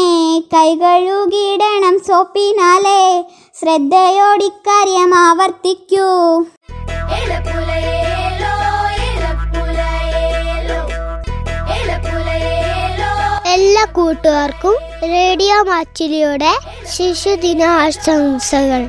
കൈകഴുകിയിടണം 0.54 1.98
സോപ്പിനാലെ. 1.98 3.24
ശ്രദ്ധയോടിക്കാര്യം 3.60 5.14
ആവർത്തിക്കൂ. 5.14 6.08
എല്ലാ 13.54 13.84
കൂട്ടുകാർക്കും 13.92 14.76
റേഡിയോ 15.12 15.56
മാച്ചിലിയുടെ 15.62 16.52
ശിശുദിന 16.94 17.62
ആശംസകൾ 17.80 18.82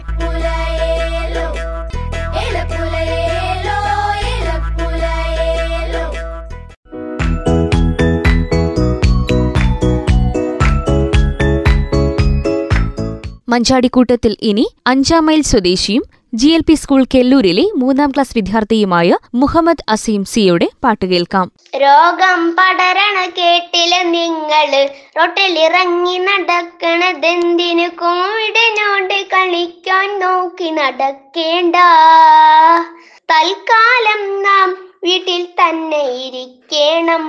മഞ്ചാടിക്കൂട്ടത്തിൽ 13.48 14.38
ഇനി 14.42 14.66
അഞ്ചാം 14.88 15.26
മൈൽ 15.26 15.42
സ്വദേശിയും 15.42 16.04
ജി 16.40 16.48
എൽ 16.48 16.62
പി 16.68 16.74
സ്കൂൾ 16.74 17.02
കെല്ലൂരിലെ 17.14 17.64
മൂന്നാം 17.82 18.10
ക്ലാസ് 18.12 18.34
വിദ്യാർത്ഥിയുമായ 18.38 19.18
മുഹമ്മദ് 19.42 19.84
അസീം 19.94 20.24
സിയുടെ 20.32 20.68
പാട്ട് 20.84 21.06
കേൾക്കാം. 21.12 21.48
രോഗം 21.84 22.40
പടരണ 22.58 23.18
കേട്ടില്ല 23.38 23.96
നിങ്ങൾ 24.16 24.72
റോട്ടിലിറങ്ങി 25.18 26.18
നടക്കണതെന്തിനു 26.28 27.88
കോവിഡിനോട് 28.02 29.18
കളിക്കാൻ 29.34 30.10
നോക്കി 30.20 30.70
നടക്കേണ്ട. 30.80 31.76
തൽക്കാലം 33.34 34.24
നാം 34.48 34.70
വീട്ടിൽ 35.04 35.46
തന്നെ 35.62 36.04
ഇരിക്കണം. 36.26 37.26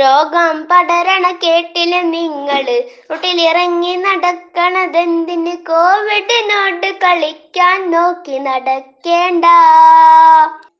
രോഗം 0.00 0.68
പടരണ 0.70 1.30
കേട്ടില്ല 1.30 2.00
നിങ്ങൾ. 2.00 2.64
റോട്ടിലിറങ്ങി 3.10 3.96
നടക്കണതെന്തിന് 3.96 5.56
കോവിഡിനോട് 5.56 6.90
കളിക്കാൻ 7.04 7.90
നോക്കി 7.90 8.38
നടക്കേണ്ട. 8.38 9.44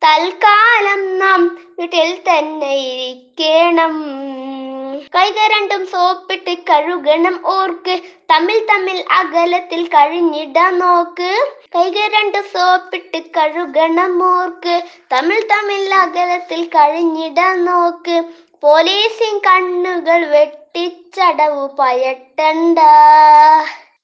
തൽക്കാലം 0.05 1.19
നാം 1.19 1.59
വീട്ടിൽ 1.79 2.19
തന്നെ 2.29 2.73
ഇരിക്കണം. 2.75 3.95
കൈകൾ 5.15 5.47
രണ്ടും 5.47 5.87
സോപ്പിട്ട് 5.87 6.59
കഴുകണം 6.59 7.41
ഓർക്ക്. 7.47 8.01
തമ്മിൽ 8.33 8.59
തമ്മിൽ 8.71 9.05
അകലത്തിൽ 9.11 9.87
കഴിഞ്ഞിടാൻ 9.87 10.79
നോക്ക്. 10.79 11.31
കൈകൾ 11.75 12.07
രണ്ടും 12.19 12.43
സോപ്പിട്ട് 12.43 13.19
കഴുകണം 13.37 14.15
ഓർക്ക്. 14.31 14.83
തമ്മിൽ 15.13 15.41
തമ്മിൽ 15.53 15.95
അകലത്തിൽ 15.95 16.65
കഴിഞ്ഞിടാൻ 16.65 17.65
നോക്ക്. 17.65 18.23
പോലീസിൻ 18.65 19.39
കണ്ണുകൾ 19.39 20.21
വെട്ടിച്ചടവു 20.25 21.77
പയട്ടണ്ട. 21.79 22.79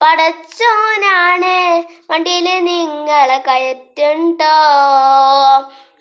പടച്ചോനാണ് 0.03 1.85
വണ്ടിയിൽ 2.11 2.65
നിങ്ങളെ 2.65 3.39
കയറ്റണ്ടോ? 3.39 4.57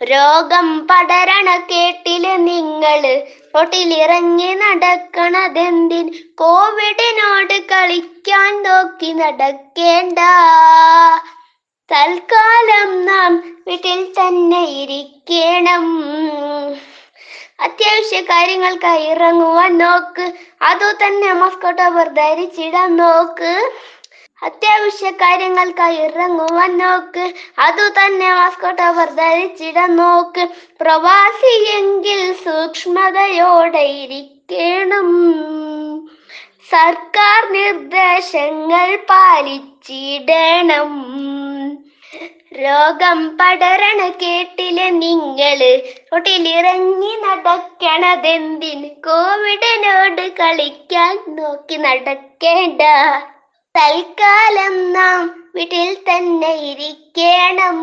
രോഗം 0.04 0.88
പടരണ 0.88 1.56
കേട്ടിൽ 1.72 2.26
നിങ്ങൾ 2.36 3.02
റോട്ടിലിറങ്ങി 3.56 4.54
നടക്കണതെന്തിൻ? 4.54 6.14
കോവിഡിനോട് 6.36 7.58
കളിക്കാൻ 7.62 8.64
നോക്കി 8.64 9.12
നടക്കേണ്ട. 9.12 10.20
തൽക്കാലം 11.92 13.06
നാം 13.06 13.36
വീട്ടിൽ 13.68 14.14
തന്നെ 14.20 14.64
ഇരിക്കണം. 14.64 15.86
അത്യാവശ്യ 17.60 18.22
കാര്യങ്ങൾക്കായി 18.22 19.06
ഇറങ്ങുവാൻ 19.06 19.78
നോക്ക്. 19.78 20.34
അതു 20.62 20.92
തന്നെ 20.92 21.34
മസ്കോട്ട് 21.34 21.82
അവർ 21.82 22.08
ധരിച്ചിടാൻ 22.08 22.96
നോക്ക്. 22.96 23.72
അത്യാവശ്യ 24.44 25.10
കാര്യങ്ങൾക്കായി 25.10 25.96
ഇറങ്ങുവാൻ 25.96 26.78
നോക്ക്. 26.78 27.34
അതു 27.60 27.90
തന്നെ 27.90 28.34
മാസ്കോട്ട് 28.34 28.82
അവർ 28.82 29.10
ധരിച്ചിടാൻ 29.10 29.96
നോക്ക്. 29.96 30.50
പ്രവാസിയെങ്കിൽ 30.82 32.34
സൂക്ഷ്മതയോടെ 32.34 33.80
ഇരിക്കണം. 33.80 35.10
സർക്കാർ 36.72 37.54
നിർദ്ദേശങ്ങൾ 37.54 38.96
പാലിച്ചിടണം. 38.96 40.90
രോഗം 42.60 43.20
പടരണ 43.40 44.08
കേട്ടില്ല 44.22 44.80
നിങ്ങൾ 45.02 45.60
റോട്ടിലിറങ്ങി 46.12 47.12
നടക്കണതെന്തിന്? 47.26 48.90
കോവിഡിനോട് 49.08 50.24
കളിക്കാൻ 50.40 51.14
നോക്കി 51.36 51.78
നടക്കേണ്ട 51.78 52.82
തൽക്കാലം 53.76 54.94
നാം 54.94 55.22
വീട്ടിൽ 55.56 55.94
തന്നെ 56.10 56.52
ഇരിക്കണം. 56.72 57.78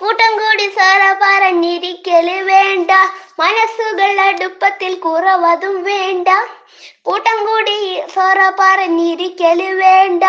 കൂട്ടം 0.00 0.32
കൂടി 0.32 0.66
സാറ 0.68 1.02
പറഞ്ഞിരിക്കൽ 1.22 2.28
വേണ്ട. 2.42 2.90
മനസ്സുകൾ 3.38 4.20
അടുപ്പത്തിൽ 4.20 4.94
കുറവതും 4.98 5.76
വേണ്ട. 5.84 6.28
കൂട്ടം 7.02 7.38
കൂടി 7.46 7.76
സോറ 8.14 8.50
പറഞ്ഞിരിക്കൽ 8.60 9.60
വേണ്ട. 9.76 10.24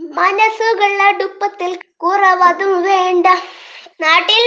മനസ്സുകൾ 0.00 0.92
അടുപ്പത്തിൽ 1.02 1.72
കുറവതും 1.96 2.82
വേണ്ട. 2.82 3.26
നാട്ടിൽ 4.00 4.44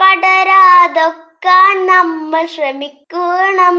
പടരാതൊക്കെ 0.00 1.58
നമ്മൾ 1.84 2.46
ശ്രമിക്കണം. 2.46 3.78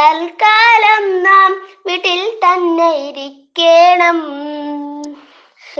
തൽക്കാലം 0.00 1.22
നാം 1.22 1.52
വീട്ടിൽ 1.86 2.22
തന്നെ 2.44 2.90
ഇരിക്കണം. 3.08 4.20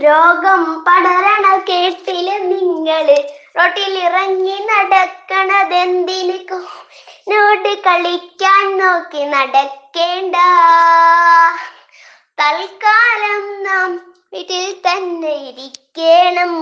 രോഗം 0.04 0.62
പടരണ 0.86 1.46
കേട്ടിൽ 1.58 2.28
നിങ്ങൾ 2.52 3.06
റോട്ടിലിറങ്ങി 3.58 4.58
നടക്കണതെന്തിന് 4.70 6.38
നോട് 7.30 7.72
കളിക്കാൻ 7.78 8.78
നോക്കി 8.78 9.24
നടക്കേണ്ട. 9.24 10.36
തൽക്കാലം 12.38 13.42
നാം 13.64 13.90
വീട്ടിൽ 14.32 14.64
തന്നെ 14.86 15.34
ഇരിക്കണം. 15.48 16.52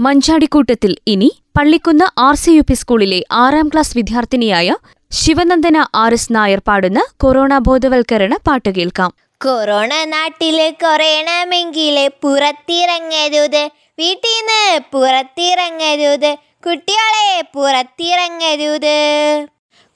മഞ്ചാടിക്കൂട്ടത്തിൽ 0.00 0.96
ഇനി 1.06 1.30
Pallikkunnu 1.58 2.06
R 2.18 2.34
C 2.34 2.50
U 2.50 2.60
P 2.60 2.74
സ്കൂളിലെ 2.74 3.20
ആറാം 3.32 3.68
ക്ലാസ് 3.68 3.96
വിദ്യാർത്ഥിനിയായ 3.96 4.76
ശിവനന്ദന 5.10 5.86
ആർ 5.94 6.12
എസ് 6.12 6.32
നായർ 6.34 6.62
പാടുന്ന 6.68 7.00
കൊറോണ 7.16 7.58
ബോധവൽക്കരണ 7.58 8.36
പാട്ട് 8.46 8.68
കേൾക്കാം. 8.68 9.12
കൊറോണ 9.42 9.92
നാട്ടിൽ 10.04 10.58
കൊറയണമെങ്കിൽ 10.82 11.96
പുറത്തിറങ്ങരുത്. 12.22 13.62
വീട്ടിൽ 13.98 14.34
നിന്ന് 14.36 14.80
പുറത്തിറങ്ങരുത്. 14.92 16.30
കുട്ടികളെ 16.66 17.44
പുറത്തിറങ്ങരുത്. 17.54 18.96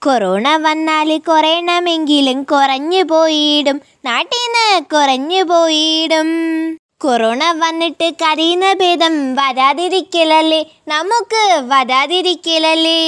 കൊറോണ 0.05 0.57
വന്നാൽ 0.57 1.19
കുറയണമെങ്കിലും 1.19 2.43
കുറഞ്ഞു 2.43 3.03
പോയിടും. 3.03 3.81
നാട്ടിൽ 4.05 4.37
നിന്ന് 4.37 4.85
കുറഞ്ഞു 4.85 5.43
പോയിടും. 5.43 6.29
കൊറോണ 7.01 7.53
വന്നിട്ട് 7.53 8.11
കരയുന്ന 8.11 8.73
ഭേദം 8.73 9.35
വരാതിരിക്കലല്ലേ? 9.35 10.67
നമുക്ക് 10.89 11.61
വരാതിരിക്കലല്ലേ? 11.69 13.01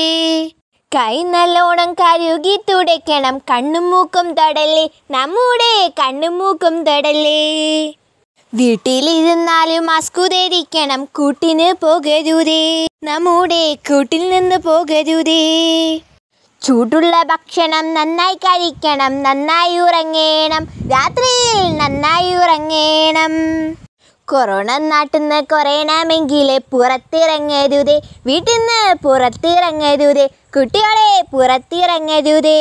കൈ 0.95 1.23
നല്ലോണം 1.23 1.93
കരുകി 1.95 2.61
തുടയ്ക്കണം 2.71 3.39
കണ്ണും 3.39 3.91
മൂക്കും 3.91 4.35
തടല്ലേ? 4.35 4.91
നമ്മുടെ 5.11 5.89
കണ്ണും 5.89 6.39
മൂക്കും 6.39 6.85
തൊടല്ലേ? 6.85 7.95
വീട്ടിലിരുന്നാലും 8.55 9.87
മാസ്കു 9.87 10.27
ധരിക്കണം 10.27 11.05
കൂട്ടിന് 11.05 11.75
പോകരുതേ. 11.83 12.87
നമ്മുടെ 13.05 13.75
കൂട്ടിൽ 13.75 14.31
നിന്ന് 14.31 14.57
പോകരുതേ. 14.57 15.43
ചൂടുള്ള 16.63 17.23
ഭക്ഷണം 17.23 17.95
നന്നായി 17.95 18.35
കഴിക്കണം. 18.35 19.23
നന്നായി 19.23 19.79
ഉറങ്ങണം. 19.79 20.65
രാത്രിയിൽ 20.93 21.77
നന്നായി 21.77 22.35
ഉറങ്ങണം. 22.35 23.33
കൊറോണ 24.29 24.79
നാട്ടിന്ന് 24.79 25.43
കുറയണമെങ്കിൽ 25.43 26.61
പുറത്തിറങ്ങരുതേ. 26.73 28.01
വീട്ടിൽ 28.27 28.53
നിന്ന് 28.53 28.95
പുറത്തിറങ്ങരുതേ. 29.03 30.27
കുട്ടികളെ 30.27 31.25
പുറത്തിറങ്ങരുതേ. 31.33 32.61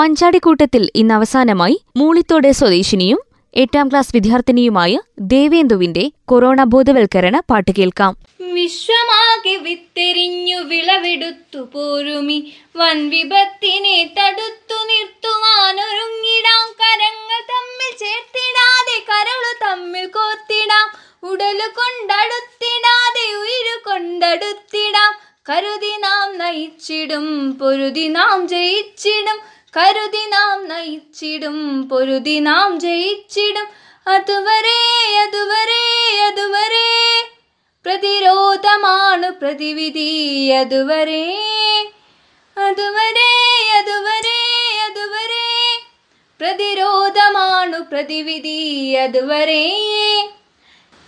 മഞ്ചാടിക്കൂട്ടത്തിൽ 0.00 0.90
ഇന്ന് 0.94 1.14
അവസാനമായി 1.14 1.76
മൂളിത്തോട് 1.96 2.52
സ്വദേശിനിയും 2.52 3.18
എട്ടാം 3.54 3.86
ക്ലാസ് 3.88 4.12
വിദ്യാർത്ഥിനിയുമായ 4.14 4.92
ദേവേന്ദുവിന്റെ 5.18 6.04
കൊറോണ 6.24 6.64
ബോധവൽക്കരണ 6.64 7.36
പാട്ട് 7.50 7.70
കേൾക്കാം. 7.78 8.12
വിശ്വമാകെ 8.52 9.54
വിത്തെരിഞ്ഞു 9.56 10.58
വിളവെടുത്തു 10.70 11.60
പോരുമി. 11.74 12.38
വൻ 12.76 12.96
വിപത്തിനെ 13.08 13.98
തടുത്തു 14.18 14.78
നിർത്തുവാനൊരുങ്ങിടാം 14.90 16.66
കരങ്ങൾ 16.80 17.38
തമ്മിൽ 17.52 17.90
ചേർത്തിടാതെ 18.02 18.98
കരളു 19.10 19.52
തമ്മിൽ 19.66 20.06
കോർത്തിടാം. 20.06 20.86
ഉടലു 21.22 21.68
കൊണ്ടടുത്തിടാതെ 21.80 23.26
ഉയരു 23.42 23.76
കൊണ്ടടുത്തിടാം. 23.88 25.12
കരുതി 25.50 25.94
നാം 26.00 26.38
നയിച്ചിടും 26.38 27.26
പൊരുതി 27.52 28.08
നാം 28.08 28.48
ജയിച്ചിടും. 28.48 29.38
കരുതി 29.76 30.26
നാം 30.28 30.68
നയിച്ചിടും 30.68 31.88
പൊരുതി 31.88 32.38
നാം 32.38 32.80
ജയിച്ചിടും. 32.80 33.68
അതുവരെ 34.08 34.80
അതുവരെ 35.22 35.84
അതുവരെ. 36.26 36.88
പ്രതിരോധമാണ് 37.84 39.30
പ്രതിവിധി 39.30 40.50
അതുവരെ. 40.50 41.24
അതുവരെ 42.56 43.30
അതുവരെ 43.78 44.40
അതുവരെ. 44.84 45.46
പ്രതിരോധമാണു 46.40 47.78
പ്രതിവിധി 47.78 48.94
അതുവരെ. 48.94 49.62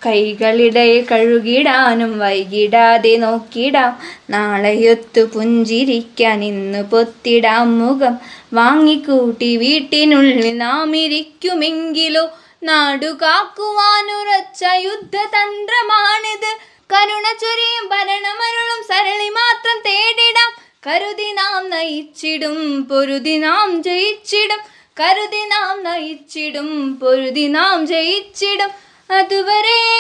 കൈകളിടയിൽ 0.07 1.07
കഴുകിടാനും 1.13 2.19
വൈകിടാതെ 2.19 3.17
നോക്കിടാം. 3.17 3.99
നാളെയൊത്തു 4.31 5.21
പുഞ്ചിരിക്കാൻ 5.21 6.45
ഇന്ന് 6.45 6.85
പൊത്തിടാം 6.85 7.79
മുഖം. 7.79 8.19
വാങ്ങിക്കൂട്ടി 8.53 9.57
വീട്ടിനുള്ളിൽ 9.57 10.59
നാം 10.59 10.97
ഇരിക്കുമെങ്കിലോ 10.97 12.31
നാടുകാക്കുവാനുറച്ച 12.63 14.63
യുദ്ധതന്ത്രമാണിത്. 14.63 16.73
കരുണ 16.95 17.23
ചൊരിയും 17.23 17.89
ഭരണമരുളും 17.89 18.83
സരളി 18.83 19.29
മാത്രം 19.29 19.83
തേടിടാം. 19.87 20.53
കരുതി 20.87 21.33
നാം 21.33 21.71
നയിച്ചിടും 21.71 22.85
പൊരുതി 22.85 23.37
നാം 23.37 23.83
ജയിച്ചിടും. 23.83 24.59
കരുതി 25.01 25.49
നാം 25.49 25.85
നയിച്ചിടും 25.85 26.99
പൊരുതി 27.03 27.47
നാം 27.47 27.87
ജയിച്ചിടും. 27.87 28.69
അതുവരെ 29.11 29.92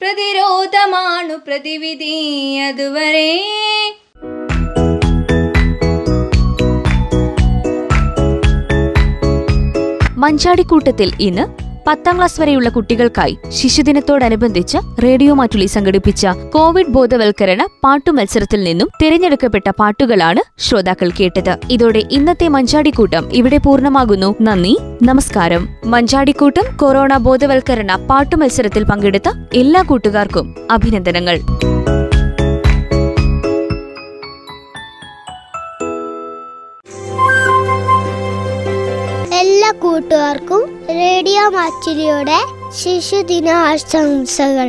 പ്രതിരോധമാണു 0.00 1.36
പ്രതിവിധി 1.46 2.14
അതുവരെ. 2.68 3.30
മഞ്ചാടിക്കൂട്ടത്തിൽ 10.18 11.12
ഇന്ന് 11.18 11.44
പത്താം 11.86 12.16
ക്ലാസ് 12.16 12.40
വരെയുള്ള 12.40 12.68
കുട്ടികൾക്കായി 12.68 13.38
ശിശുദിനത്തോടനുബന്ധിച്ച് 13.48 14.78
റേഡിയോ 15.02 15.34
മാറ്റുലി 15.34 15.66
സംഘടിപ്പിച്ച 15.66 16.26
കോവിഡ് 16.26 16.86
ബോധവൽക്കരണ 16.86 17.66
പാട്ടു 17.84 18.10
മത്സരത്തിൽ 18.10 18.64
നിന്നും 18.64 18.88
തിരഞ്ഞെടുക്കപ്പെട്ട 19.02 19.70
പാട്ടുകളാണ് 19.70 20.42
ശ്രോതാക്കൾ 20.58 21.10
കേട്ടത്. 21.10 21.58
ഇതോടെ 21.70 22.02
ഇന്നത്തെ 22.10 22.48
മഞ്ചാടിക്കൂട്ടം 22.48 23.32
ഇവിടെ 23.32 23.58
പൂർണമാകുന്നു. 23.58 24.34
നന്ദി 24.40 24.78
നമസ്കാരം. 25.02 25.68
മഞ്ചാടിക്കൂട്ടം 25.84 26.76
കൊറോണ 26.76 27.16
ബോധവൽക്കരണ 27.16 28.06
പാട്ടു 28.10 28.36
മത്സരത്തിൽ 28.36 28.84
പങ്കെടുത്ത 28.84 29.28
എല്ലാ 29.54 29.82
കൂട്ടുകാർക്കും 29.82 30.56
അഭിനന്ദനങ്ങൾ. 30.70 31.38
എല്ലാ 39.66 39.78
കൂട്ടുകാർക്കും 39.82 40.60
റേഡിയോ 40.98 41.44
മാച്ചിലിയുടെ 41.50 42.36
ശിശുദിന 42.78 43.48
ആശംസകൾ 43.62 44.68